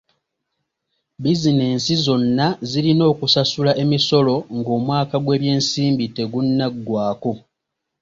[1.21, 7.31] Bizinensi zonna zirina okusasula emisolo ng'omwaka gw'ebyensimbi tegunnaggwako.